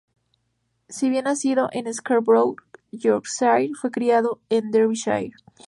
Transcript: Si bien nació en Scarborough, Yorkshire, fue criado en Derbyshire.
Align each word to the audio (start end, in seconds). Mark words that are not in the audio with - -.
Si 0.89 1.11
bien 1.11 1.25
nació 1.25 1.69
en 1.73 1.93
Scarborough, 1.93 2.55
Yorkshire, 2.91 3.69
fue 3.79 3.91
criado 3.91 4.41
en 4.49 4.71
Derbyshire. 4.71 5.33